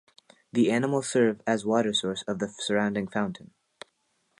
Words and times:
The 0.51 0.71
animals 0.71 1.07
serve 1.07 1.43
as 1.45 1.63
water 1.63 1.93
source 1.93 2.23
of 2.27 2.39
the 2.39 2.47
surrounding 2.57 3.07
fountain. 3.07 3.51